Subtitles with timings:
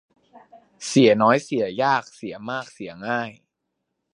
[0.85, 3.29] เสียน้อยเสียยาก เสียมากเสียง่าย